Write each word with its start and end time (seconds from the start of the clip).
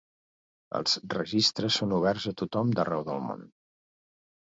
Els 0.79 0.95
registres 1.17 1.79
són 1.83 1.95
oberts 2.01 2.27
a 2.35 2.37
tothom 2.45 2.75
d'arreu 2.81 3.09
del 3.15 3.25
món. 3.31 3.49